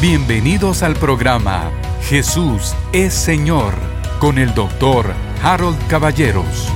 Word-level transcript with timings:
Bienvenidos 0.00 0.82
al 0.82 0.94
programa 0.94 1.70
Jesús 2.04 2.74
es 2.94 3.12
Señor 3.12 3.74
con 4.18 4.38
el 4.38 4.54
doctor 4.54 5.12
Harold 5.42 5.76
Caballeros. 5.88 6.72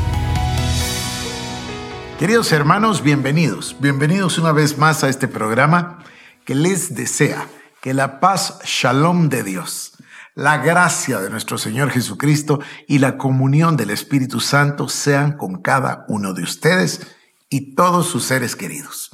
Queridos 2.18 2.52
hermanos, 2.52 3.02
bienvenidos. 3.02 3.76
Bienvenidos 3.80 4.36
una 4.36 4.52
vez 4.52 4.76
más 4.76 5.04
a 5.04 5.08
este 5.08 5.26
programa 5.26 6.04
que 6.44 6.54
les 6.54 6.94
desea 6.94 7.48
que 7.80 7.94
la 7.94 8.20
paz, 8.20 8.58
shalom 8.62 9.30
de 9.30 9.42
Dios, 9.42 9.94
la 10.34 10.58
gracia 10.58 11.20
de 11.20 11.30
nuestro 11.30 11.56
Señor 11.56 11.88
Jesucristo 11.88 12.60
y 12.86 12.98
la 12.98 13.16
comunión 13.16 13.78
del 13.78 13.88
Espíritu 13.88 14.38
Santo 14.38 14.90
sean 14.90 15.38
con 15.38 15.62
cada 15.62 16.04
uno 16.08 16.34
de 16.34 16.42
ustedes 16.42 17.06
y 17.48 17.74
todos 17.74 18.06
sus 18.06 18.24
seres 18.24 18.54
queridos. 18.54 19.13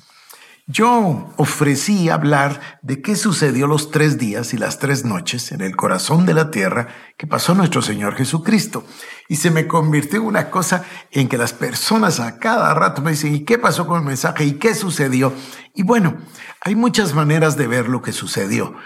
Yo 0.73 1.33
ofrecí 1.37 2.11
hablar 2.11 2.79
de 2.83 3.03
qué 3.03 3.17
sucedió 3.17 3.67
los 3.67 3.91
tres 3.91 4.19
días 4.19 4.55
y 4.55 4.57
las 4.57 4.79
tres 4.79 5.05
noches 5.05 5.51
en 5.51 5.63
el 5.63 5.75
corazón 5.75 6.27
de 6.27 6.35
la 6.35 6.53
tierra 6.53 6.87
que 7.17 7.27
pasó 7.27 7.57
nuestro 7.57 7.83
Señor 7.83 8.15
Jesucristo. 8.15 8.85
Y 9.29 9.37
se 9.37 9.51
me 9.51 9.67
convirtió 9.67 10.21
en 10.21 10.27
una 10.27 10.49
cosa 10.49 10.85
en 11.11 11.29
que 11.29 11.39
las 11.39 11.53
personas 11.53 12.21
a 12.21 12.39
cada 12.39 12.73
rato 12.73 13.03
me 13.03 13.11
dicen, 13.11 13.35
¿y 13.35 13.41
qué 13.41 13.59
pasó 13.59 13.85
con 13.89 13.99
el 13.99 14.07
mensaje? 14.07 14.45
¿Y 14.45 14.53
qué 14.59 14.77
sucedió? 14.77 15.33
Y 15.75 15.83
bueno, 15.83 16.19
hay 16.61 16.77
muchas 16.77 17.15
maneras 17.15 17.57
de 17.57 17.67
ver 17.67 17.89
lo 17.89 18.01
que 18.01 18.13
sucedió. 18.13 18.77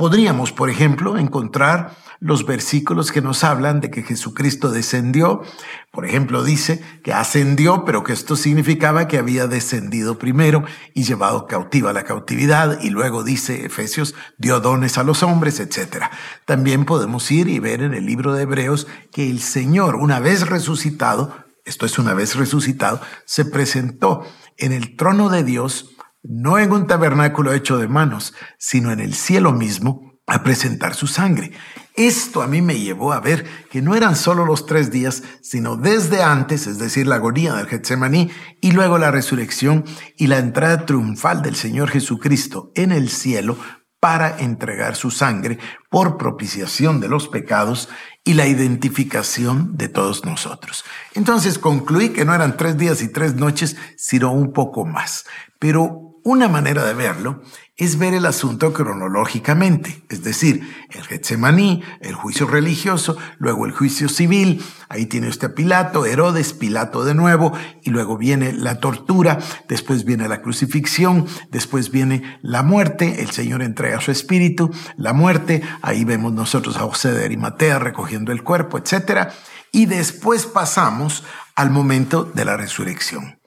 Podríamos, 0.00 0.50
por 0.50 0.70
ejemplo, 0.70 1.18
encontrar 1.18 1.94
los 2.20 2.46
versículos 2.46 3.12
que 3.12 3.20
nos 3.20 3.44
hablan 3.44 3.82
de 3.82 3.90
que 3.90 4.02
Jesucristo 4.02 4.70
descendió. 4.70 5.42
Por 5.90 6.06
ejemplo, 6.06 6.42
dice 6.42 6.82
que 7.04 7.12
ascendió, 7.12 7.84
pero 7.84 8.02
que 8.02 8.14
esto 8.14 8.34
significaba 8.34 9.08
que 9.08 9.18
había 9.18 9.46
descendido 9.46 10.16
primero 10.16 10.64
y 10.94 11.02
llevado 11.02 11.46
cautiva 11.46 11.92
la 11.92 12.04
cautividad. 12.04 12.80
Y 12.80 12.88
luego 12.88 13.24
dice 13.24 13.66
Efesios, 13.66 14.14
dio 14.38 14.58
dones 14.60 14.96
a 14.96 15.02
los 15.02 15.22
hombres, 15.22 15.60
etc. 15.60 16.04
También 16.46 16.86
podemos 16.86 17.30
ir 17.30 17.48
y 17.48 17.58
ver 17.58 17.82
en 17.82 17.92
el 17.92 18.06
libro 18.06 18.32
de 18.32 18.44
Hebreos 18.44 18.86
que 19.12 19.28
el 19.28 19.42
Señor, 19.42 19.96
una 19.96 20.18
vez 20.18 20.48
resucitado, 20.48 21.44
esto 21.66 21.84
es 21.84 21.98
una 21.98 22.14
vez 22.14 22.36
resucitado, 22.36 23.02
se 23.26 23.44
presentó 23.44 24.24
en 24.56 24.72
el 24.72 24.96
trono 24.96 25.28
de 25.28 25.44
Dios 25.44 25.90
no 26.22 26.58
en 26.58 26.72
un 26.72 26.86
tabernáculo 26.86 27.52
hecho 27.52 27.78
de 27.78 27.88
manos, 27.88 28.34
sino 28.58 28.92
en 28.92 29.00
el 29.00 29.14
cielo 29.14 29.52
mismo, 29.52 30.10
a 30.26 30.44
presentar 30.44 30.94
su 30.94 31.08
sangre. 31.08 31.50
Esto 31.96 32.40
a 32.40 32.46
mí 32.46 32.62
me 32.62 32.78
llevó 32.78 33.12
a 33.12 33.20
ver 33.20 33.44
que 33.68 33.82
no 33.82 33.96
eran 33.96 34.14
solo 34.14 34.46
los 34.46 34.64
tres 34.64 34.92
días, 34.92 35.24
sino 35.42 35.76
desde 35.76 36.22
antes, 36.22 36.68
es 36.68 36.78
decir, 36.78 37.06
la 37.08 37.16
agonía 37.16 37.54
del 37.54 37.66
Getsemaní, 37.66 38.30
y 38.60 38.70
luego 38.70 38.96
la 38.96 39.10
resurrección 39.10 39.84
y 40.16 40.28
la 40.28 40.38
entrada 40.38 40.86
triunfal 40.86 41.42
del 41.42 41.56
Señor 41.56 41.90
Jesucristo 41.90 42.70
en 42.76 42.92
el 42.92 43.10
cielo 43.10 43.58
para 43.98 44.38
entregar 44.38 44.96
su 44.96 45.10
sangre 45.10 45.58
por 45.90 46.16
propiciación 46.16 47.00
de 47.00 47.08
los 47.08 47.28
pecados 47.28 47.88
y 48.24 48.34
la 48.34 48.46
identificación 48.46 49.76
de 49.76 49.88
todos 49.88 50.24
nosotros. 50.24 50.84
Entonces 51.14 51.58
concluí 51.58 52.10
que 52.10 52.24
no 52.24 52.34
eran 52.34 52.56
tres 52.56 52.78
días 52.78 53.02
y 53.02 53.08
tres 53.08 53.34
noches, 53.34 53.76
sino 53.98 54.32
un 54.32 54.52
poco 54.52 54.86
más. 54.86 55.26
Pero 55.58 56.09
una 56.24 56.48
manera 56.48 56.84
de 56.84 56.94
verlo 56.94 57.42
es 57.76 57.98
ver 57.98 58.12
el 58.12 58.26
asunto 58.26 58.74
cronológicamente, 58.74 60.02
es 60.10 60.22
decir, 60.22 60.68
el 60.90 61.02
Getsemaní, 61.02 61.82
el 62.02 62.14
juicio 62.14 62.46
religioso, 62.46 63.16
luego 63.38 63.64
el 63.64 63.72
juicio 63.72 64.10
civil, 64.10 64.62
ahí 64.90 65.06
tiene 65.06 65.28
usted 65.28 65.52
a 65.52 65.54
Pilato, 65.54 66.04
Herodes, 66.04 66.52
Pilato 66.52 67.04
de 67.04 67.14
nuevo, 67.14 67.52
y 67.82 67.88
luego 67.88 68.18
viene 68.18 68.52
la 68.52 68.80
tortura, 68.80 69.38
después 69.66 70.04
viene 70.04 70.28
la 70.28 70.42
crucifixión, 70.42 71.26
después 71.50 71.90
viene 71.90 72.38
la 72.42 72.62
muerte, 72.62 73.22
el 73.22 73.30
Señor 73.30 73.62
entrega 73.62 74.00
su 74.02 74.10
espíritu, 74.10 74.70
la 74.98 75.14
muerte, 75.14 75.62
ahí 75.80 76.04
vemos 76.04 76.34
nosotros 76.34 76.76
a 76.76 76.80
José 76.80 77.12
de 77.12 77.24
Arimatea 77.24 77.78
recogiendo 77.78 78.30
el 78.30 78.42
cuerpo, 78.42 78.76
etc. 78.76 79.30
Y 79.72 79.86
después 79.86 80.44
pasamos 80.44 81.24
al 81.54 81.70
momento 81.70 82.24
de 82.24 82.44
la 82.44 82.58
resurrección. 82.58 83.39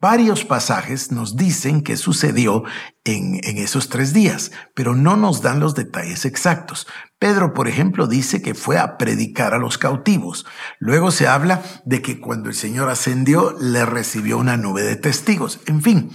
Varios 0.00 0.44
pasajes 0.44 1.10
nos 1.10 1.36
dicen 1.36 1.82
que 1.82 1.96
sucedió 1.96 2.62
en, 3.04 3.40
en, 3.42 3.58
esos 3.58 3.88
tres 3.88 4.12
días, 4.12 4.52
pero 4.74 4.94
no 4.94 5.16
nos 5.16 5.42
dan 5.42 5.58
los 5.58 5.74
detalles 5.74 6.24
exactos. 6.24 6.86
Pedro, 7.18 7.52
por 7.52 7.66
ejemplo, 7.66 8.06
dice 8.06 8.40
que 8.40 8.54
fue 8.54 8.78
a 8.78 8.96
predicar 8.96 9.54
a 9.54 9.58
los 9.58 9.76
cautivos. 9.76 10.46
Luego 10.78 11.10
se 11.10 11.26
habla 11.26 11.62
de 11.84 12.00
que 12.00 12.20
cuando 12.20 12.48
el 12.48 12.54
Señor 12.54 12.88
ascendió, 12.90 13.56
le 13.58 13.84
recibió 13.84 14.38
una 14.38 14.56
nube 14.56 14.82
de 14.82 14.94
testigos. 14.94 15.58
En 15.66 15.82
fin, 15.82 16.10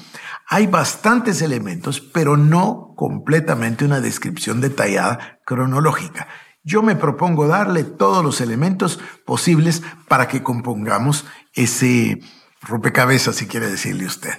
hay 0.47 0.67
bastantes 0.67 1.41
elementos, 1.41 1.99
pero 1.99 2.37
no 2.37 2.93
completamente 2.95 3.83
una 3.83 3.99
descripción 3.99 4.61
detallada 4.61 5.39
cronológica. 5.45 6.29
Yo 6.63 6.81
me 6.81 6.95
propongo 6.95 7.47
darle 7.47 7.83
todos 7.83 8.23
los 8.23 8.39
elementos 8.39 8.99
posibles 9.25 9.83
para 10.07 10.29
que 10.29 10.41
compongamos 10.41 11.25
ese 11.53 12.21
rompecabezas, 12.67 13.35
si 13.35 13.47
quiere 13.47 13.69
decirle 13.69 14.05
usted. 14.05 14.33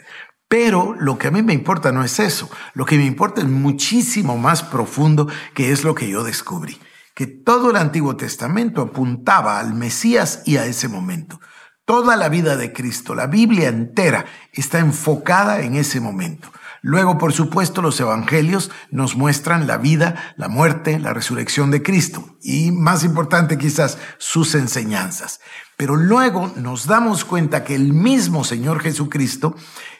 Pero 0.48 0.94
lo 0.98 1.18
que 1.18 1.28
a 1.28 1.30
mí 1.30 1.42
me 1.42 1.52
importa 1.52 1.90
no 1.90 2.04
es 2.04 2.20
eso. 2.20 2.50
Lo 2.74 2.84
que 2.84 2.96
me 2.96 3.04
importa 3.04 3.40
es 3.40 3.48
muchísimo 3.48 4.36
más 4.36 4.62
profundo, 4.62 5.28
que 5.54 5.72
es 5.72 5.84
lo 5.84 5.94
que 5.94 6.08
yo 6.08 6.22
descubrí. 6.22 6.78
Que 7.14 7.26
todo 7.26 7.70
el 7.70 7.76
Antiguo 7.76 8.16
Testamento 8.16 8.82
apuntaba 8.82 9.58
al 9.58 9.74
Mesías 9.74 10.42
y 10.44 10.56
a 10.56 10.66
ese 10.66 10.88
momento. 10.88 11.40
Toda 11.84 12.16
la 12.16 12.28
vida 12.28 12.56
de 12.56 12.72
Cristo, 12.72 13.14
la 13.14 13.26
Biblia 13.26 13.68
entera, 13.68 14.26
está 14.52 14.78
enfocada 14.78 15.60
en 15.60 15.74
ese 15.74 16.00
momento. 16.00 16.50
Luego, 16.86 17.16
por 17.16 17.32
supuesto, 17.32 17.80
los 17.80 17.98
evangelios 17.98 18.70
nos 18.90 19.16
muestran 19.16 19.66
la 19.66 19.78
vida, 19.78 20.34
la 20.36 20.48
muerte, 20.48 20.98
la 20.98 21.14
resurrección 21.14 21.70
de 21.70 21.82
Cristo 21.82 22.36
y, 22.42 22.72
más 22.72 23.04
importante 23.04 23.56
quizás, 23.56 23.96
sus 24.18 24.54
enseñanzas. 24.54 25.40
Pero 25.78 25.96
luego 25.96 26.52
nos 26.56 26.86
damos 26.86 27.24
cuenta 27.24 27.64
que 27.64 27.74
el 27.74 27.94
mismo 27.94 28.44
Señor 28.44 28.80
Jesucristo, 28.82 29.56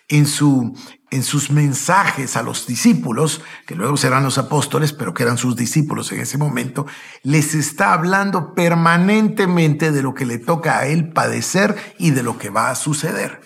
en, 0.09 0.27
su, 0.27 0.79
en 1.11 1.23
sus 1.23 1.51
mensajes 1.51 2.37
a 2.37 2.43
los 2.43 2.67
discípulos, 2.67 3.41
que 3.67 3.77
luego 3.77 3.97
serán 3.97 4.23
los 4.23 4.37
apóstoles, 4.37 4.93
pero 4.93 5.15
que 5.15 5.23
eran 5.23 5.39
sus 5.39 5.57
discípulos 5.57 6.13
en 6.13 6.21
ese 6.21 6.37
momento, 6.37 6.85
les 7.23 7.55
está 7.55 7.95
hablando 7.95 8.53
permanentemente 8.53 9.91
de 9.91 10.03
lo 10.03 10.13
que 10.13 10.27
le 10.27 10.37
toca 10.37 10.81
a 10.81 10.87
él 10.87 11.15
padecer 11.15 11.95
y 11.99 12.11
de 12.11 12.23
lo 12.23 12.37
que 12.37 12.51
va 12.51 12.69
a 12.69 12.75
suceder. 12.75 13.41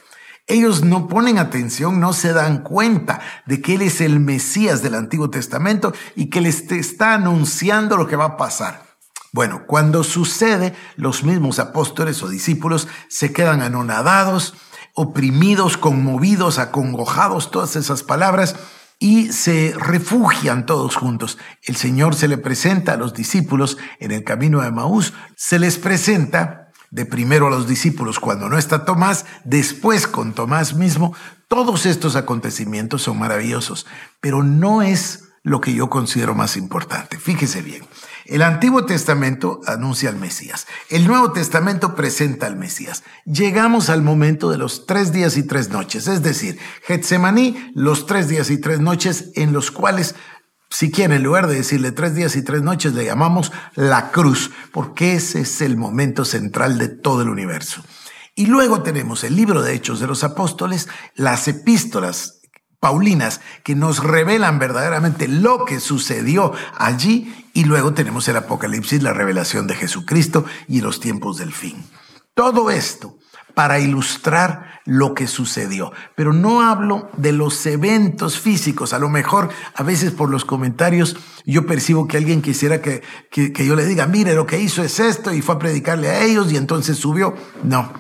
Ellos 0.49 0.83
no 0.83 1.09
ponen 1.09 1.39
atención, 1.39 2.01
no 2.01 2.15
se 2.15 2.33
dan 2.33 2.63
cuenta 2.63 3.21
de 3.45 3.61
que 3.61 3.75
Él 3.75 3.83
es 3.83 4.01
el 4.01 4.19
Mesías 4.19 4.83
del 4.83 4.95
Antiguo 4.95 5.29
Testamento 5.29 5.93
y 6.17 6.31
que 6.31 6.41
les 6.41 6.73
está 6.73 7.13
anunciando 7.13 7.99
lo 7.99 8.07
que 8.07 8.17
va 8.17 8.25
a 8.25 8.37
pasar. 8.39 8.89
Bueno, 9.31 9.65
cuando 9.67 10.03
sucede, 10.05 10.75
los 10.97 11.23
mismos 11.23 11.59
apóstoles 11.59 12.23
o 12.23 12.29
discípulos 12.29 12.89
se 13.09 13.31
quedan 13.31 13.61
anonadados, 13.61 14.55
oprimidos, 14.95 15.77
conmovidos, 15.77 16.59
acongojados, 16.59 17.51
todas 17.51 17.77
esas 17.77 18.03
palabras, 18.03 18.57
y 18.99 19.31
se 19.33 19.75
refugian 19.79 20.65
todos 20.65 20.97
juntos. 20.97 21.37
El 21.63 21.77
Señor 21.77 22.15
se 22.15 22.27
le 22.27 22.39
presenta 22.39 22.95
a 22.95 22.97
los 22.97 23.13
discípulos 23.13 23.77
en 24.01 24.13
el 24.13 24.25
camino 24.25 24.63
de 24.63 24.73
Maús, 24.73 25.13
se 25.37 25.59
les 25.59 25.77
presenta 25.77 26.68
de 26.91 27.05
primero 27.05 27.47
a 27.47 27.51
los 27.51 27.69
discípulos 27.69 28.19
cuando 28.21 28.49
no 28.49 28.59
está 28.59 28.85
Tomás, 28.85 29.27
después 29.45 30.07
con 30.07 30.33
Tomás 30.33 30.75
mismo, 30.75 31.15
todos 31.49 31.87
estos 31.87 32.17
acontecimientos 32.17 33.03
son 33.03 33.19
maravillosos, 33.19 33.87
pero 34.21 34.43
no 34.43 34.83
es 34.83 35.25
lo 35.43 35.61
que 35.61 35.73
yo 35.73 35.89
considero 35.89 36.35
más 36.35 36.57
importante. 36.57 37.19
Fíjese 37.19 37.63
bien, 37.63 37.85
el 38.27 38.43
Antiguo 38.43 38.85
Testamento 38.85 39.61
anuncia 39.67 40.11
al 40.11 40.17
Mesías, 40.17 40.67
el 40.91 41.07
Nuevo 41.07 41.33
Testamento 41.33 41.95
presenta 41.95 42.47
al 42.47 42.57
Mesías. 42.57 43.03
Llegamos 43.25 43.89
al 43.89 44.03
momento 44.03 44.51
de 44.51 44.59
los 44.59 44.85
tres 44.87 45.13
días 45.13 45.37
y 45.37 45.43
tres 45.43 45.71
noches, 45.71 46.07
es 46.09 46.23
decir, 46.23 46.59
Getsemaní, 46.83 47.73
los 47.75 48.07
tres 48.07 48.29
días 48.29 48.51
y 48.51 48.59
tres 48.61 48.81
noches 48.81 49.31
en 49.35 49.53
los 49.53 49.71
cuales 49.71 50.15
si 50.71 50.91
quiere, 50.91 51.17
en 51.17 51.23
lugar 51.23 51.47
de 51.47 51.57
decirle 51.57 51.93
tres 51.93 52.15
días 52.15 52.37
y 52.37 52.43
tres 52.43 52.63
noches, 52.63 52.93
le 52.93 53.05
llamamos 53.05 53.53
la 53.75 54.11
cruz, 54.11 54.51
porque 54.73 55.15
ese 55.15 55.41
es 55.41 55.61
el 55.61 55.77
momento 55.77 56.25
central 56.25 56.79
de 56.79 56.89
todo 56.89 57.23
el 57.23 57.31
universo. 57.31 57.83
Y 58.35 58.47
luego 58.47 58.83
tenemos 58.83 59.25
el 59.25 59.35
libro 59.35 59.63
de 59.63 59.75
Hechos 59.75 59.99
de 59.99 60.07
los 60.07 60.25
Apóstoles, 60.25 60.89
las 61.15 61.49
epístolas 61.49 62.41
paulinas 62.81 63.41
que 63.65 63.75
nos 63.75 64.05
revelan 64.05 64.59
verdaderamente 64.59 65.27
lo 65.27 65.65
que 65.65 65.81
sucedió 65.81 66.53
allí, 66.77 67.35
y 67.55 67.65
luego 67.65 67.95
tenemos 67.95 68.29
el 68.29 68.37
Apocalipsis, 68.37 69.03
la 69.03 69.15
revelación 69.15 69.67
de 69.67 69.75
Jesucristo 69.75 70.45
y 70.69 70.83
los 70.83 71.01
tiempos 71.01 71.39
del 71.39 71.53
fin. 71.53 71.85
Todo 72.35 72.71
esto 72.71 73.19
para 73.55 73.81
ilustrar 73.81 74.68
lo 74.89 75.13
que 75.15 75.27
sucedió. 75.27 75.93
Pero 76.15 76.33
no 76.33 76.63
hablo 76.63 77.11
de 77.19 77.33
los 77.33 77.67
eventos 77.67 78.41
físicos. 78.41 78.95
A 78.95 78.99
lo 78.99 79.11
mejor, 79.11 79.51
a 79.75 79.83
veces 79.83 80.13
por 80.13 80.31
los 80.31 80.47
comentarios, 80.47 81.15
yo 81.45 81.67
percibo 81.67 82.09
que 82.09 82.17
alguien 82.17 82.41
quisiera 82.41 82.81
que, 82.81 83.03
que, 83.31 83.67
yo 83.67 83.77
le 83.77 83.85
diga, 83.85 84.07
mire, 84.07 84.35
lo 84.35 84.47
que 84.47 84.59
hizo 84.59 84.83
es 84.83 84.99
esto 84.99 85.35
y 85.35 85.43
fue 85.43 85.57
a 85.57 85.59
predicarle 85.59 86.09
a 86.09 86.25
ellos 86.25 86.51
y 86.51 86.57
entonces 86.57 86.97
subió. 86.97 87.35
No. 87.65 87.93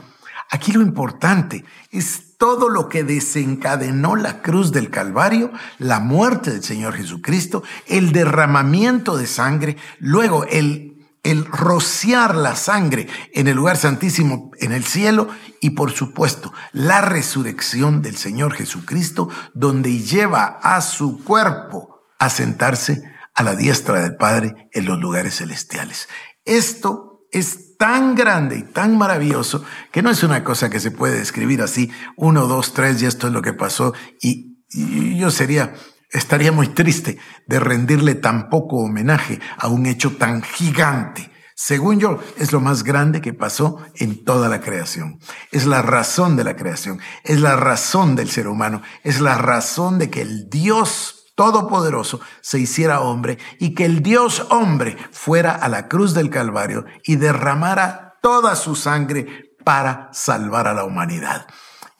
Aquí 0.50 0.72
lo 0.72 0.80
importante 0.80 1.62
es 1.90 2.38
todo 2.38 2.70
lo 2.70 2.88
que 2.88 3.04
desencadenó 3.04 4.16
la 4.16 4.40
cruz 4.40 4.72
del 4.72 4.88
Calvario, 4.88 5.52
la 5.78 6.00
muerte 6.00 6.52
del 6.52 6.64
Señor 6.64 6.94
Jesucristo, 6.94 7.62
el 7.86 8.12
derramamiento 8.12 9.18
de 9.18 9.26
sangre, 9.26 9.76
luego 9.98 10.46
el 10.46 10.97
el 11.28 11.44
rociar 11.44 12.34
la 12.34 12.56
sangre 12.56 13.06
en 13.34 13.48
el 13.48 13.56
lugar 13.56 13.76
santísimo 13.76 14.50
en 14.60 14.72
el 14.72 14.84
cielo 14.84 15.28
y 15.60 15.70
por 15.70 15.92
supuesto 15.92 16.54
la 16.72 17.02
resurrección 17.02 18.00
del 18.00 18.16
Señor 18.16 18.54
Jesucristo 18.54 19.28
donde 19.52 19.98
lleva 19.98 20.58
a 20.62 20.80
su 20.80 21.22
cuerpo 21.22 22.00
a 22.18 22.30
sentarse 22.30 23.02
a 23.34 23.42
la 23.42 23.54
diestra 23.54 24.00
del 24.00 24.16
Padre 24.16 24.70
en 24.72 24.86
los 24.86 24.98
lugares 24.98 25.36
celestiales. 25.36 26.08
Esto 26.46 27.26
es 27.30 27.76
tan 27.76 28.14
grande 28.14 28.56
y 28.56 28.62
tan 28.62 28.96
maravilloso 28.96 29.62
que 29.92 30.02
no 30.02 30.10
es 30.10 30.22
una 30.22 30.44
cosa 30.44 30.70
que 30.70 30.80
se 30.80 30.90
puede 30.90 31.18
describir 31.18 31.60
así, 31.60 31.90
uno, 32.16 32.46
dos, 32.46 32.72
tres, 32.72 33.02
y 33.02 33.06
esto 33.06 33.26
es 33.26 33.34
lo 33.34 33.42
que 33.42 33.52
pasó 33.52 33.92
y, 34.18 34.64
y 34.70 35.18
yo 35.18 35.30
sería 35.30 35.74
Estaría 36.10 36.52
muy 36.52 36.68
triste 36.68 37.18
de 37.46 37.60
rendirle 37.60 38.14
tan 38.14 38.48
poco 38.48 38.78
homenaje 38.78 39.40
a 39.58 39.68
un 39.68 39.84
hecho 39.86 40.16
tan 40.16 40.42
gigante. 40.42 41.30
Según 41.54 41.98
yo, 42.00 42.18
es 42.38 42.52
lo 42.52 42.60
más 42.60 42.82
grande 42.82 43.20
que 43.20 43.34
pasó 43.34 43.78
en 43.96 44.24
toda 44.24 44.48
la 44.48 44.60
creación. 44.60 45.18
Es 45.50 45.66
la 45.66 45.82
razón 45.82 46.36
de 46.36 46.44
la 46.44 46.56
creación, 46.56 47.00
es 47.24 47.40
la 47.40 47.56
razón 47.56 48.16
del 48.16 48.30
ser 48.30 48.48
humano, 48.48 48.80
es 49.02 49.20
la 49.20 49.36
razón 49.36 49.98
de 49.98 50.08
que 50.08 50.22
el 50.22 50.48
Dios 50.48 51.14
Todopoderoso 51.34 52.20
se 52.40 52.58
hiciera 52.58 53.00
hombre 53.00 53.38
y 53.60 53.74
que 53.74 53.84
el 53.84 54.02
Dios 54.02 54.46
hombre 54.50 54.96
fuera 55.12 55.52
a 55.52 55.68
la 55.68 55.86
cruz 55.86 56.12
del 56.12 56.30
Calvario 56.30 56.84
y 57.04 57.14
derramara 57.14 58.18
toda 58.22 58.56
su 58.56 58.74
sangre 58.74 59.54
para 59.64 60.08
salvar 60.12 60.66
a 60.66 60.74
la 60.74 60.82
humanidad 60.82 61.46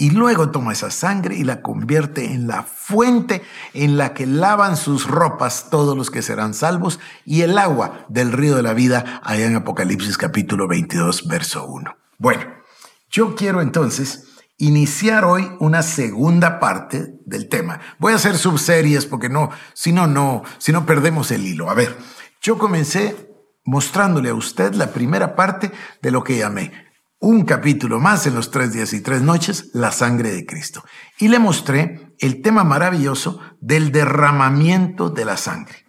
y 0.00 0.10
luego 0.10 0.50
toma 0.50 0.72
esa 0.72 0.92
sangre 0.92 1.34
y 1.34 1.42
la 1.42 1.60
convierte 1.60 2.32
en 2.32 2.46
la 2.46 2.62
fuente 2.62 3.42
en 3.74 3.98
la 3.98 4.14
que 4.14 4.26
lavan 4.26 4.76
sus 4.76 5.08
ropas 5.08 5.70
todos 5.70 5.96
los 5.96 6.12
que 6.12 6.22
serán 6.22 6.54
salvos 6.54 7.00
y 7.24 7.42
el 7.42 7.58
agua 7.58 8.06
del 8.08 8.30
río 8.30 8.54
de 8.54 8.62
la 8.62 8.74
vida 8.74 9.20
allá 9.24 9.46
en 9.46 9.56
Apocalipsis 9.56 10.16
capítulo 10.16 10.68
22 10.68 11.26
verso 11.26 11.66
1. 11.66 11.96
Bueno, 12.16 12.44
yo 13.10 13.34
quiero 13.34 13.60
entonces 13.60 14.28
iniciar 14.56 15.24
hoy 15.24 15.50
una 15.58 15.82
segunda 15.82 16.60
parte 16.60 17.14
del 17.26 17.48
tema. 17.48 17.80
Voy 17.98 18.12
a 18.12 18.16
hacer 18.16 18.38
subseries 18.38 19.04
porque 19.04 19.28
no, 19.28 19.50
si 19.74 19.92
no, 19.92 20.06
no, 20.06 20.44
si 20.58 20.70
no 20.70 20.86
perdemos 20.86 21.32
el 21.32 21.44
hilo. 21.44 21.70
A 21.70 21.74
ver, 21.74 21.96
yo 22.40 22.56
comencé 22.56 23.32
mostrándole 23.64 24.30
a 24.30 24.34
usted 24.34 24.74
la 24.74 24.92
primera 24.92 25.34
parte 25.34 25.72
de 26.00 26.10
lo 26.12 26.22
que 26.22 26.38
llamé 26.38 26.88
un 27.20 27.44
capítulo 27.44 27.98
más 27.98 28.26
en 28.26 28.34
los 28.34 28.50
tres 28.50 28.72
días 28.72 28.92
y 28.92 29.00
tres 29.00 29.22
noches, 29.22 29.70
la 29.72 29.90
sangre 29.90 30.30
de 30.30 30.46
Cristo. 30.46 30.84
Y 31.18 31.28
le 31.28 31.38
mostré 31.38 32.14
el 32.18 32.42
tema 32.42 32.64
maravilloso 32.64 33.40
del 33.60 33.90
derramamiento 33.90 35.10
de 35.10 35.24
la 35.24 35.36
sangre. 35.36 35.86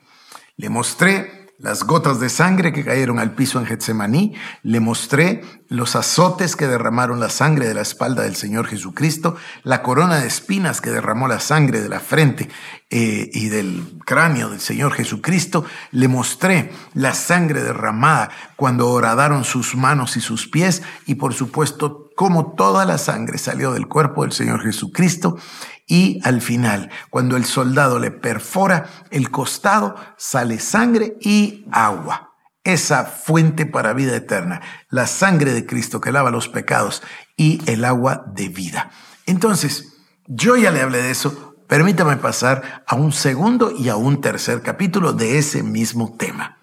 Le 0.57 0.69
mostré 0.69 1.39
las 1.59 1.83
gotas 1.83 2.21
de 2.21 2.29
sangre 2.29 2.71
que 2.71 2.85
cayeron 2.85 3.19
al 3.19 3.35
piso 3.35 3.59
en 3.59 3.65
Getsemaní, 3.65 4.33
le 4.63 4.79
mostré 4.79 5.41
los 5.67 5.95
azotes 5.97 6.55
que 6.55 6.67
derramaron 6.67 7.19
la 7.19 7.29
sangre 7.29 7.67
de 7.67 7.73
la 7.73 7.81
espalda 7.81 8.23
del 8.23 8.37
Señor 8.37 8.65
Jesucristo, 8.67 9.35
la 9.63 9.83
corona 9.83 10.19
de 10.19 10.27
espinas 10.27 10.79
que 10.79 10.89
derramó 10.89 11.27
la 11.27 11.41
sangre 11.41 11.81
de 11.81 11.89
la 11.89 11.99
frente 11.99 12.49
eh, 12.91 13.29
y 13.33 13.49
del 13.49 13.99
cráneo 14.03 14.49
del 14.49 14.59
Señor 14.59 14.93
Jesucristo, 14.93 15.63
le 15.91 16.07
mostré 16.07 16.71
la 16.93 17.13
sangre 17.13 17.61
derramada 17.61 18.31
cuando 18.55 18.89
horadaron 18.89 19.43
sus 19.43 19.75
manos 19.75 20.17
y 20.17 20.21
sus 20.21 20.47
pies 20.47 20.81
y 21.05 21.15
por 21.15 21.35
supuesto 21.35 22.09
cómo 22.15 22.53
toda 22.55 22.85
la 22.85 22.97
sangre 22.97 23.37
salió 23.37 23.73
del 23.73 23.87
cuerpo 23.87 24.23
del 24.23 24.31
Señor 24.31 24.63
Jesucristo 24.63 25.37
y 25.85 26.19
al 26.23 26.41
final, 26.41 26.91
cuando 27.09 27.37
el 27.37 27.45
soldado 27.45 27.99
le 27.99 28.11
perfora 28.11 28.89
el 29.09 29.31
costado, 29.31 29.95
sale 30.17 30.59
sangre 30.59 31.17
y 31.19 31.65
agua. 31.71 32.33
Esa 32.63 33.05
fuente 33.05 33.65
para 33.65 33.93
vida 33.93 34.15
eterna, 34.15 34.61
la 34.89 35.07
sangre 35.07 35.53
de 35.53 35.65
Cristo 35.65 36.01
que 36.01 36.11
lava 36.11 36.29
los 36.29 36.49
pecados 36.49 37.01
y 37.37 37.61
el 37.65 37.85
agua 37.85 38.25
de 38.35 38.49
vida. 38.49 38.91
Entonces, 39.25 39.95
yo 40.27 40.57
ya 40.57 40.69
le 40.69 40.81
hablé 40.81 41.01
de 41.01 41.09
eso, 41.09 41.48
permítame 41.69 42.17
pasar 42.17 42.83
a 42.87 42.95
un 42.95 43.13
segundo 43.13 43.71
y 43.71 43.87
a 43.89 43.95
un 43.95 44.19
tercer 44.19 44.63
capítulo 44.63 45.13
de 45.13 45.37
ese 45.37 45.61
mismo 45.61 46.17
tema. 46.17 46.57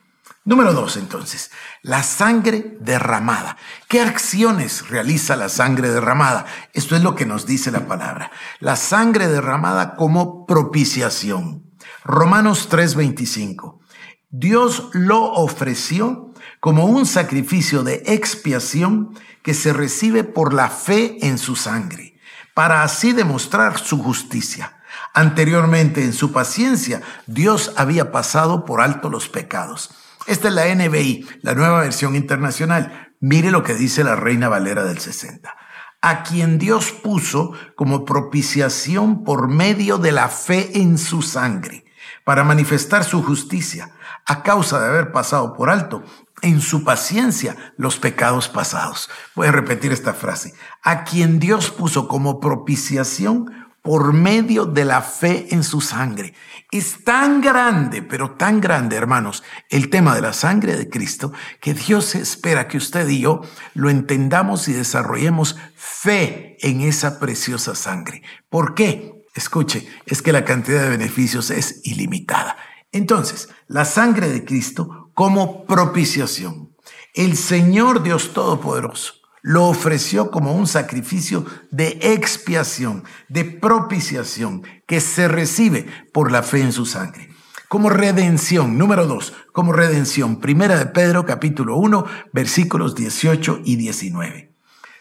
Número 0.45 0.75
dos, 0.75 0.97
entonces, 0.97 1.51
la 1.83 2.03
sangre 2.03 2.77
derramada. 2.81 3.57
¿Qué 3.89 4.01
acciones 4.01 4.89
realiza 4.89 5.37
la 5.37 5.49
sangre 5.49 5.91
derramada? 5.91 6.47
Esto 6.73 6.97
es 6.97 7.03
lo 7.03 7.15
que 7.15 7.25
nos 7.25 7.47
dice 7.47 7.71
la 7.71 7.87
palabra. 7.87 8.31
La 8.59 8.77
sangre 8.77 9.29
derramada 9.29 9.95
como 9.95 10.45
propiciación. 10.45 11.65
Romanos 12.05 12.69
3:25. 12.69 13.81
Dios 14.29 14.89
lo 14.93 15.33
ofreció 15.33 16.33
como 16.61 16.87
un 16.87 17.07
sacrificio 17.07 17.85
de 17.85 18.03
expiación 18.07 19.17
que 19.43 19.55
se 19.55 19.73
recibe 19.73 20.25
por 20.25 20.53
la 20.53 20.69
fe 20.69 21.19
en 21.27 21.39
su 21.39 21.55
sangre, 21.55 22.19
para 22.55 22.83
así 22.83 23.13
demostrar 23.13 23.79
su 23.79 24.03
justicia. 24.03 24.76
Anteriormente, 25.15 26.05
en 26.05 26.13
su 26.13 26.33
paciencia, 26.33 27.03
Dios 27.27 27.73
había 27.77 28.13
pasado 28.13 28.65
por 28.65 28.81
alto 28.81 29.11
los 29.11 29.29
pecados 29.29 29.91
esta 30.27 30.49
es 30.49 30.55
la 30.55 30.75
NBI, 30.75 31.25
la 31.43 31.55
nueva 31.55 31.81
versión 31.81 32.17
internacional. 32.17 33.13
Mire 33.21 33.53
lo 33.53 33.63
que 33.63 33.75
dice 33.75 34.03
la 34.03 34.17
Reina 34.17 34.49
Valera 34.49 34.83
del 34.83 34.99
60. 34.99 35.57
A 36.03 36.23
quien 36.25 36.59
Dios 36.59 36.91
puso 36.91 37.53
como 37.77 38.05
propiciación 38.05 39.23
por 39.23 39.49
medio 39.49 39.99
de 39.99 40.13
la 40.13 40.29
fe 40.29 40.81
en 40.81 40.99
su 40.99 41.23
sangre, 41.23 41.85
para 42.25 42.43
manifestar 42.43 43.05
su 43.05 43.23
justicia, 43.23 43.93
a 44.27 44.43
causa 44.43 44.81
de 44.81 44.89
haber 44.89 45.13
pasado 45.13 45.55
por 45.55 45.71
alto 45.71 46.03
en 46.43 46.61
su 46.61 46.85
paciencia 46.85 47.57
los 47.77 47.99
pecados 47.99 48.49
pasados. 48.49 49.09
Voy 49.37 49.47
a 49.47 49.53
repetir 49.53 49.93
esta 49.93 50.13
frase. 50.13 50.55
A 50.83 51.05
quien 51.05 51.39
Dios 51.39 51.71
puso 51.71 52.09
como 52.09 52.41
propiciación 52.41 53.66
por 53.87 54.13
medio 54.13 54.65
de 54.67 54.85
la 54.85 55.01
fe 55.01 55.47
en 55.55 55.63
su 55.63 55.81
sangre. 55.81 56.35
Es 56.73 57.05
tan 57.05 57.41
grande, 57.41 58.03
pero 58.03 58.33
tan 58.33 58.61
grande, 58.61 58.97
hermanos, 58.97 59.45
el 59.71 59.91
tema 59.91 60.17
de 60.17 60.23
la 60.23 60.33
sangre 60.33 60.77
de 60.77 60.91
Cristo, 60.91 61.33
que 61.61 61.73
Dios 61.73 62.17
espera 62.17 62.67
que 62.67 62.79
usted 62.79 63.09
y 63.09 63.21
yo 63.21 63.43
lo 63.75 63.89
entendamos 63.89 64.67
y 64.67 64.73
desarrollemos 64.73 65.55
fe 65.77 66.57
en 66.63 66.81
esa 66.81 67.21
preciosa 67.21 67.77
sangre. 67.77 68.23
¿Por 68.49 68.75
qué? 68.75 69.23
Escuche, 69.37 69.89
es 70.05 70.21
que 70.21 70.33
la 70.33 70.45
cantidad 70.45 70.83
de 70.83 70.91
beneficios 70.91 71.51
es 71.51 71.81
ilimitada. 71.85 72.57
Entonces, 72.91 73.51
la 73.69 73.85
sangre 73.85 74.29
de 74.29 74.45
Cristo 74.45 75.13
como 75.15 75.65
propiciación. 75.65 76.75
El 77.15 77.37
Señor 77.37 78.03
Dios 78.03 78.33
Todopoderoso 78.33 79.26
lo 79.47 79.67
ofreció 79.69 80.33
como 80.33 80.57
un 80.57 80.67
sacrificio 80.67 81.47
de 81.71 82.01
expiación, 82.03 83.05
de 83.29 83.45
propiciación, 83.45 84.65
que 84.89 85.01
se 85.01 85.29
recibe 85.29 85.87
por 86.13 86.33
la 86.33 86.43
fe 86.43 86.63
en 86.63 86.73
su 86.73 86.85
sangre. 86.85 87.29
Como 87.69 87.89
redención, 87.89 88.77
número 88.77 89.07
dos, 89.07 89.35
como 89.53 89.73
redención, 89.73 90.41
primera 90.41 90.77
de 90.77 90.87
Pedro 90.87 91.25
capítulo 91.27 91.77
1, 91.77 92.07
versículos 92.33 92.97
18 92.97 93.61
y 93.65 93.77
19. 93.77 94.53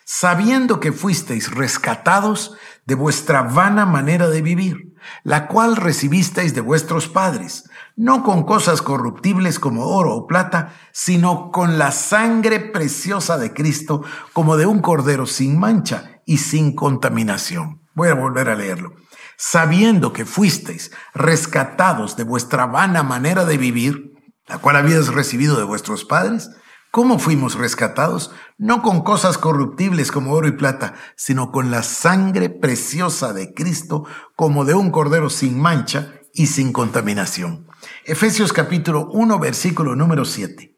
Sabiendo 0.04 0.80
que 0.80 0.92
fuisteis 0.92 1.50
rescatados 1.50 2.56
de 2.86 2.96
vuestra 2.96 3.42
vana 3.42 3.86
manera 3.86 4.28
de 4.30 4.42
vivir, 4.42 4.94
la 5.24 5.48
cual 5.48 5.76
recibisteis 5.76 6.54
de 6.54 6.62
vuestros 6.62 7.08
padres, 7.08 7.70
no 7.96 8.24
con 8.24 8.44
cosas 8.44 8.82
corruptibles 8.82 9.60
como 9.60 9.86
oro 9.88 10.16
o 10.16 10.28
plata, 10.28 10.74
sino 10.92 11.52
con 11.52 11.78
la 11.78 11.92
sangre 11.92 12.60
preciosa 12.60 13.38
de 13.38 13.54
Cristo, 13.54 14.04
como 14.34 14.58
de 14.58 14.66
un 14.66 14.80
cordero 14.80 15.26
sin 15.26 15.60
mancha 15.60 16.22
y 16.26 16.38
sin 16.38 16.76
contaminación. 16.76 17.82
Voy 17.94 18.10
a 18.10 18.16
volver 18.16 18.50
a 18.50 18.56
leerlo. 18.56 18.94
Sabiendo 19.38 20.14
que 20.14 20.26
fuisteis 20.26 20.92
rescatados 21.14 22.16
de 22.16 22.24
vuestra 22.24 22.66
vana 22.66 23.04
manera 23.04 23.46
de 23.46 23.58
vivir, 23.58 24.14
la 24.48 24.60
cual 24.60 24.76
habíais 24.76 25.08
recibido 25.08 25.58
de 25.58 25.64
vuestros 25.64 26.06
padres, 26.06 26.52
¿Cómo 26.96 27.20
fuimos 27.20 27.56
rescatados? 27.56 28.32
No 28.58 28.82
con 28.82 29.02
cosas 29.02 29.38
corruptibles 29.38 30.14
como 30.14 30.32
oro 30.32 30.48
y 30.48 30.54
plata, 30.54 30.94
sino 31.18 31.52
con 31.52 31.70
la 31.70 31.84
sangre 31.84 32.50
preciosa 32.50 33.34
de 33.34 33.54
Cristo, 33.54 34.06
como 34.38 34.64
de 34.64 34.76
un 34.76 34.92
cordero 34.92 35.30
sin 35.30 35.60
mancha 35.60 36.14
y 36.34 36.48
sin 36.48 36.72
contaminación. 36.72 37.68
Efesios 38.06 38.54
capítulo 38.54 39.10
1, 39.12 39.40
versículo 39.40 39.98
número 39.98 40.24
7. 40.24 40.74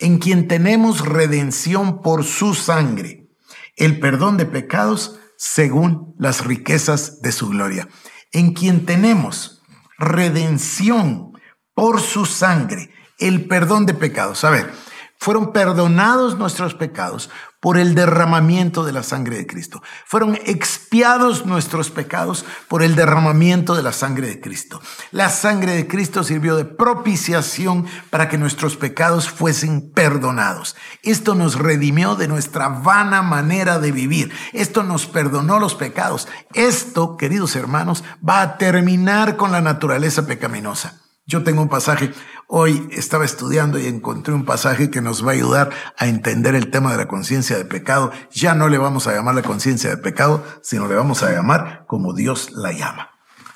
En 0.00 0.18
quien 0.18 0.48
tenemos 0.48 1.06
redención 1.06 2.02
por 2.02 2.24
su 2.24 2.54
sangre, 2.54 3.28
el 3.76 4.00
perdón 4.00 4.38
de 4.38 4.46
pecados 4.46 5.20
según 5.36 6.16
las 6.18 6.44
riquezas 6.44 7.22
de 7.22 7.30
su 7.30 7.48
gloria. 7.48 7.88
En 8.32 8.54
quien 8.54 8.86
tenemos 8.86 9.62
redención 9.98 11.30
por 11.74 12.00
su 12.00 12.26
sangre, 12.26 12.90
el 13.20 13.46
perdón 13.46 13.86
de 13.86 13.94
pecados. 13.94 14.42
A 14.42 14.50
ver, 14.50 14.72
fueron 15.20 15.52
perdonados 15.52 16.38
nuestros 16.38 16.74
pecados 16.74 17.28
por 17.60 17.76
el 17.76 17.94
derramamiento 17.94 18.84
de 18.84 18.92
la 18.92 19.02
sangre 19.02 19.36
de 19.36 19.46
Cristo. 19.46 19.82
Fueron 20.06 20.34
expiados 20.46 21.44
nuestros 21.44 21.90
pecados 21.90 22.46
por 22.68 22.82
el 22.82 22.96
derramamiento 22.96 23.74
de 23.74 23.82
la 23.82 23.92
sangre 23.92 24.28
de 24.28 24.40
Cristo. 24.40 24.80
La 25.12 25.28
sangre 25.28 25.74
de 25.74 25.86
Cristo 25.86 26.24
sirvió 26.24 26.56
de 26.56 26.64
propiciación 26.64 27.86
para 28.08 28.30
que 28.30 28.38
nuestros 28.38 28.78
pecados 28.78 29.28
fuesen 29.28 29.90
perdonados. 29.90 30.74
Esto 31.02 31.34
nos 31.34 31.56
redimió 31.56 32.16
de 32.16 32.26
nuestra 32.26 32.70
vana 32.70 33.20
manera 33.20 33.78
de 33.78 33.92
vivir. 33.92 34.32
Esto 34.54 34.84
nos 34.84 35.06
perdonó 35.06 35.58
los 35.58 35.74
pecados. 35.74 36.28
Esto, 36.54 37.18
queridos 37.18 37.56
hermanos, 37.56 38.04
va 38.26 38.40
a 38.40 38.56
terminar 38.56 39.36
con 39.36 39.52
la 39.52 39.60
naturaleza 39.60 40.26
pecaminosa. 40.26 41.09
Yo 41.30 41.44
tengo 41.44 41.62
un 41.62 41.68
pasaje, 41.68 42.10
hoy 42.48 42.88
estaba 42.90 43.24
estudiando 43.24 43.78
y 43.78 43.86
encontré 43.86 44.34
un 44.34 44.44
pasaje 44.44 44.90
que 44.90 45.00
nos 45.00 45.24
va 45.24 45.30
a 45.30 45.34
ayudar 45.34 45.70
a 45.96 46.08
entender 46.08 46.56
el 46.56 46.72
tema 46.72 46.90
de 46.90 46.96
la 46.96 47.06
conciencia 47.06 47.56
de 47.56 47.64
pecado. 47.64 48.10
Ya 48.32 48.56
no 48.56 48.68
le 48.68 48.78
vamos 48.78 49.06
a 49.06 49.14
llamar 49.14 49.36
la 49.36 49.42
conciencia 49.42 49.90
de 49.90 49.96
pecado, 49.96 50.44
sino 50.60 50.88
le 50.88 50.96
vamos 50.96 51.22
a 51.22 51.30
llamar 51.30 51.84
como 51.86 52.14
Dios 52.14 52.50
la 52.50 52.72
llama. 52.72 53.10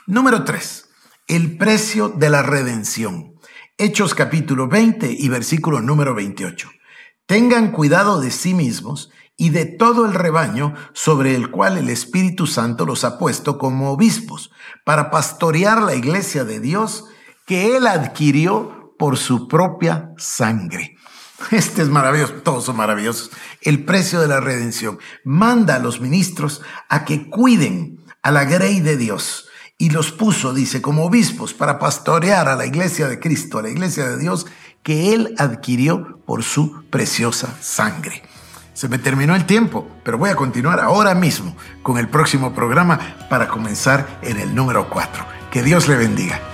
Número 0.06 0.44
3. 0.44 0.88
El 1.26 1.58
precio 1.58 2.10
de 2.10 2.30
la 2.30 2.44
redención. 2.44 3.34
Hechos 3.76 4.14
capítulo 4.14 4.68
20 4.68 5.10
y 5.10 5.28
versículo 5.28 5.80
número 5.80 6.14
28. 6.14 6.70
Tengan 7.26 7.72
cuidado 7.72 8.20
de 8.20 8.30
sí 8.30 8.54
mismos 8.54 9.10
y 9.36 9.50
de 9.50 9.64
todo 9.64 10.06
el 10.06 10.14
rebaño 10.14 10.74
sobre 10.92 11.34
el 11.34 11.50
cual 11.50 11.76
el 11.76 11.90
Espíritu 11.90 12.46
Santo 12.46 12.86
los 12.86 13.02
ha 13.02 13.18
puesto 13.18 13.58
como 13.58 13.90
obispos, 13.90 14.52
para 14.84 15.10
pastorear 15.10 15.82
la 15.82 15.96
iglesia 15.96 16.44
de 16.44 16.60
Dios 16.60 17.06
que 17.44 17.76
Él 17.76 17.86
adquirió 17.86 18.94
por 18.98 19.16
su 19.16 19.48
propia 19.48 20.12
sangre. 20.16 20.96
Este 21.50 21.82
es 21.82 21.88
maravilloso, 21.88 22.34
todos 22.34 22.64
son 22.64 22.76
maravillosos. 22.76 23.30
El 23.60 23.84
precio 23.84 24.20
de 24.20 24.28
la 24.28 24.40
redención 24.40 24.98
manda 25.24 25.76
a 25.76 25.80
los 25.80 26.00
ministros 26.00 26.62
a 26.88 27.04
que 27.04 27.28
cuiden 27.28 28.04
a 28.22 28.30
la 28.30 28.44
grey 28.44 28.80
de 28.80 28.96
Dios 28.96 29.48
y 29.76 29.90
los 29.90 30.12
puso, 30.12 30.54
dice, 30.54 30.80
como 30.80 31.04
obispos 31.04 31.52
para 31.52 31.78
pastorear 31.78 32.48
a 32.48 32.56
la 32.56 32.66
iglesia 32.66 33.08
de 33.08 33.18
Cristo, 33.18 33.58
a 33.58 33.62
la 33.62 33.70
iglesia 33.70 34.08
de 34.08 34.18
Dios 34.18 34.46
que 34.82 35.14
Él 35.14 35.34
adquirió 35.38 36.20
por 36.24 36.42
su 36.42 36.84
preciosa 36.90 37.56
sangre. 37.60 38.22
Se 38.72 38.88
me 38.88 38.98
terminó 38.98 39.34
el 39.34 39.46
tiempo, 39.46 39.88
pero 40.04 40.18
voy 40.18 40.30
a 40.30 40.36
continuar 40.36 40.80
ahora 40.80 41.14
mismo 41.14 41.56
con 41.82 41.98
el 41.98 42.08
próximo 42.08 42.54
programa 42.54 42.98
para 43.28 43.48
comenzar 43.48 44.18
en 44.22 44.38
el 44.38 44.54
número 44.54 44.88
4. 44.90 45.24
Que 45.50 45.62
Dios 45.62 45.88
le 45.88 45.96
bendiga. 45.96 46.53